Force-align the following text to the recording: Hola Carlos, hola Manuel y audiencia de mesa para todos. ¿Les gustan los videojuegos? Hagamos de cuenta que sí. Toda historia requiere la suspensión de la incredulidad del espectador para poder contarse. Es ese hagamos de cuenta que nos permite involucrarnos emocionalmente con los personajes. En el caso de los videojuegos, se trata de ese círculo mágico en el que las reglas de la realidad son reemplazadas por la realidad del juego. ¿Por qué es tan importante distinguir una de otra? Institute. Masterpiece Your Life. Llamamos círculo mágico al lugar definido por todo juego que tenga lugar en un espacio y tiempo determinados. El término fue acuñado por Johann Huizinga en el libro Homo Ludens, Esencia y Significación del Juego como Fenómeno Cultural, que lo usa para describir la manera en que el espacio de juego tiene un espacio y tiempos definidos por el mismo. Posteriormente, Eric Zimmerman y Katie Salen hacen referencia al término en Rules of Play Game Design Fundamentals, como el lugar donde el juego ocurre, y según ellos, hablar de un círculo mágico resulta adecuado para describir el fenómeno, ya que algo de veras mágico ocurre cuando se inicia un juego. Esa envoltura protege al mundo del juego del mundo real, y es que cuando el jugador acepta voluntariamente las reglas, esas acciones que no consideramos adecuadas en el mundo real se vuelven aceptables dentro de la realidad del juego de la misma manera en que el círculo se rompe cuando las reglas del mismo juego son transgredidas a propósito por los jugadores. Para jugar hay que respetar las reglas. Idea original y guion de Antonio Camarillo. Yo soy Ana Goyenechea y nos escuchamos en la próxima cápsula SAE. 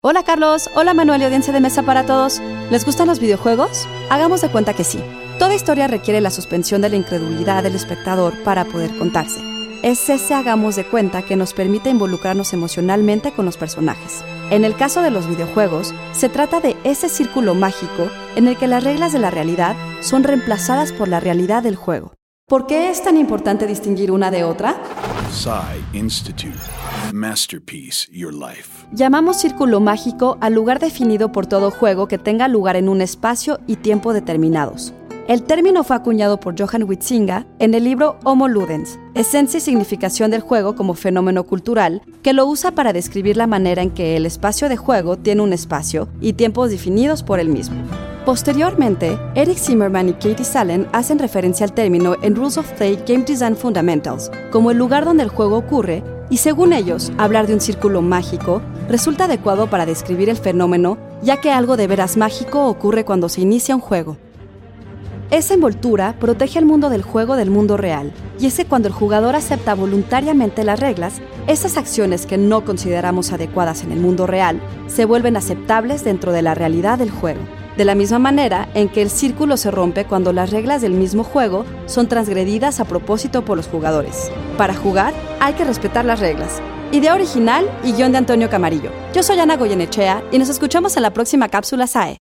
Hola 0.00 0.22
Carlos, 0.22 0.70
hola 0.76 0.94
Manuel 0.94 1.22
y 1.22 1.24
audiencia 1.24 1.52
de 1.52 1.58
mesa 1.58 1.82
para 1.82 2.06
todos. 2.06 2.40
¿Les 2.70 2.84
gustan 2.84 3.08
los 3.08 3.18
videojuegos? 3.18 3.88
Hagamos 4.10 4.40
de 4.40 4.48
cuenta 4.48 4.72
que 4.72 4.84
sí. 4.84 5.02
Toda 5.40 5.56
historia 5.56 5.88
requiere 5.88 6.20
la 6.20 6.30
suspensión 6.30 6.80
de 6.80 6.88
la 6.88 6.94
incredulidad 6.94 7.64
del 7.64 7.74
espectador 7.74 8.32
para 8.44 8.64
poder 8.64 8.96
contarse. 8.96 9.40
Es 9.82 10.08
ese 10.08 10.34
hagamos 10.34 10.76
de 10.76 10.84
cuenta 10.84 11.22
que 11.22 11.34
nos 11.34 11.52
permite 11.52 11.90
involucrarnos 11.90 12.52
emocionalmente 12.52 13.32
con 13.32 13.44
los 13.44 13.56
personajes. 13.56 14.22
En 14.50 14.64
el 14.64 14.76
caso 14.76 15.02
de 15.02 15.10
los 15.10 15.26
videojuegos, 15.26 15.92
se 16.12 16.28
trata 16.28 16.60
de 16.60 16.76
ese 16.84 17.08
círculo 17.08 17.56
mágico 17.56 18.08
en 18.36 18.46
el 18.46 18.56
que 18.56 18.68
las 18.68 18.84
reglas 18.84 19.12
de 19.12 19.18
la 19.18 19.32
realidad 19.32 19.74
son 20.00 20.22
reemplazadas 20.22 20.92
por 20.92 21.08
la 21.08 21.18
realidad 21.18 21.64
del 21.64 21.74
juego. 21.74 22.12
¿Por 22.46 22.68
qué 22.68 22.88
es 22.88 23.02
tan 23.02 23.16
importante 23.16 23.66
distinguir 23.66 24.12
una 24.12 24.30
de 24.30 24.44
otra? 24.44 24.76
Institute. 25.92 26.58
Masterpiece 27.12 28.08
Your 28.10 28.32
Life. 28.32 28.86
Llamamos 28.92 29.36
círculo 29.36 29.78
mágico 29.78 30.38
al 30.40 30.54
lugar 30.54 30.78
definido 30.78 31.32
por 31.32 31.46
todo 31.46 31.70
juego 31.70 32.08
que 32.08 32.16
tenga 32.16 32.48
lugar 32.48 32.76
en 32.76 32.88
un 32.88 33.02
espacio 33.02 33.60
y 33.66 33.76
tiempo 33.76 34.14
determinados. 34.14 34.94
El 35.28 35.42
término 35.42 35.84
fue 35.84 35.96
acuñado 35.96 36.40
por 36.40 36.58
Johann 36.58 36.84
Huizinga 36.84 37.44
en 37.58 37.74
el 37.74 37.84
libro 37.84 38.18
Homo 38.24 38.48
Ludens, 38.48 38.98
Esencia 39.14 39.58
y 39.58 39.60
Significación 39.60 40.30
del 40.30 40.40
Juego 40.40 40.74
como 40.74 40.94
Fenómeno 40.94 41.44
Cultural, 41.44 42.00
que 42.22 42.32
lo 42.32 42.46
usa 42.46 42.70
para 42.70 42.94
describir 42.94 43.36
la 43.36 43.46
manera 43.46 43.82
en 43.82 43.90
que 43.90 44.16
el 44.16 44.24
espacio 44.24 44.70
de 44.70 44.78
juego 44.78 45.18
tiene 45.18 45.42
un 45.42 45.52
espacio 45.52 46.08
y 46.22 46.32
tiempos 46.32 46.70
definidos 46.70 47.22
por 47.22 47.38
el 47.38 47.50
mismo. 47.50 47.76
Posteriormente, 48.28 49.18
Eric 49.34 49.56
Zimmerman 49.56 50.10
y 50.10 50.12
Katie 50.12 50.44
Salen 50.44 50.86
hacen 50.92 51.18
referencia 51.18 51.64
al 51.64 51.72
término 51.72 52.14
en 52.20 52.36
Rules 52.36 52.58
of 52.58 52.70
Play 52.72 53.02
Game 53.08 53.24
Design 53.24 53.56
Fundamentals, 53.56 54.30
como 54.52 54.70
el 54.70 54.76
lugar 54.76 55.06
donde 55.06 55.22
el 55.22 55.30
juego 55.30 55.56
ocurre, 55.56 56.04
y 56.28 56.36
según 56.36 56.74
ellos, 56.74 57.10
hablar 57.16 57.46
de 57.46 57.54
un 57.54 57.62
círculo 57.62 58.02
mágico 58.02 58.60
resulta 58.86 59.24
adecuado 59.24 59.70
para 59.70 59.86
describir 59.86 60.28
el 60.28 60.36
fenómeno, 60.36 60.98
ya 61.22 61.40
que 61.40 61.50
algo 61.50 61.78
de 61.78 61.86
veras 61.86 62.18
mágico 62.18 62.66
ocurre 62.66 63.06
cuando 63.06 63.30
se 63.30 63.40
inicia 63.40 63.74
un 63.74 63.80
juego. 63.80 64.18
Esa 65.30 65.54
envoltura 65.54 66.14
protege 66.18 66.58
al 66.58 66.64
mundo 66.64 66.88
del 66.88 67.02
juego 67.02 67.36
del 67.36 67.50
mundo 67.50 67.76
real, 67.76 68.12
y 68.40 68.46
es 68.46 68.56
que 68.56 68.64
cuando 68.64 68.88
el 68.88 68.94
jugador 68.94 69.36
acepta 69.36 69.74
voluntariamente 69.74 70.64
las 70.64 70.80
reglas, 70.80 71.20
esas 71.46 71.76
acciones 71.76 72.24
que 72.24 72.38
no 72.38 72.64
consideramos 72.64 73.30
adecuadas 73.32 73.82
en 73.82 73.92
el 73.92 74.00
mundo 74.00 74.26
real 74.26 74.60
se 74.86 75.04
vuelven 75.04 75.36
aceptables 75.36 76.02
dentro 76.02 76.32
de 76.32 76.42
la 76.42 76.54
realidad 76.54 76.98
del 76.98 77.10
juego 77.10 77.40
de 77.78 77.84
la 77.84 77.94
misma 77.94 78.18
manera 78.18 78.68
en 78.74 78.88
que 78.88 79.02
el 79.02 79.08
círculo 79.08 79.56
se 79.56 79.70
rompe 79.70 80.04
cuando 80.04 80.32
las 80.32 80.50
reglas 80.50 80.82
del 80.82 80.94
mismo 80.94 81.22
juego 81.22 81.64
son 81.86 82.08
transgredidas 82.08 82.80
a 82.80 82.84
propósito 82.84 83.44
por 83.44 83.56
los 83.56 83.68
jugadores. 83.68 84.32
Para 84.56 84.74
jugar 84.74 85.14
hay 85.38 85.54
que 85.54 85.64
respetar 85.64 86.04
las 86.04 86.18
reglas. 86.18 86.60
Idea 86.90 87.14
original 87.14 87.70
y 87.84 87.92
guion 87.92 88.10
de 88.10 88.18
Antonio 88.18 88.50
Camarillo. 88.50 88.90
Yo 89.14 89.22
soy 89.22 89.38
Ana 89.38 89.56
Goyenechea 89.56 90.24
y 90.32 90.38
nos 90.38 90.48
escuchamos 90.48 90.96
en 90.96 91.04
la 91.04 91.12
próxima 91.12 91.48
cápsula 91.48 91.86
SAE. 91.86 92.16